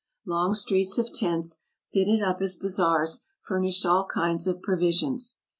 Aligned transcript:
Long 0.25 0.55
streets 0.55 0.97
of 0.97 1.13
tents, 1.13 1.59
fitted 1.91 2.23
up 2.23 2.41
as 2.41 2.55
bazaars, 2.55 3.19
furnished 3.43 3.85
all 3.85 4.07
kinds 4.07 4.47
of 4.47 4.59
provisions. 4.63 5.37